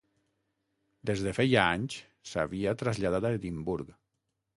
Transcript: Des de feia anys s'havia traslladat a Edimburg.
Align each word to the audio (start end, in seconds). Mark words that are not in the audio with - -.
Des 1.09 1.19
de 1.25 1.33
feia 1.39 1.65
anys 1.73 1.97
s'havia 2.31 2.73
traslladat 2.83 3.29
a 3.29 3.33
Edimburg. 3.41 3.93